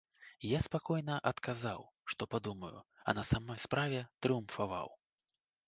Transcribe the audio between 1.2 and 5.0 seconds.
адказаў, што падумаю, а на самай справе трыумфаваў.